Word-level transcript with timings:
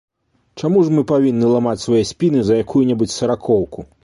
Чаму 0.61 0.79
ж 0.87 0.93
мы 0.99 1.03
павінны 1.11 1.51
ламаць 1.57 1.83
свае 1.85 2.01
спіны 2.13 2.39
за 2.49 2.59
якую-небудзь 2.63 3.17
саракоўку? 3.23 3.89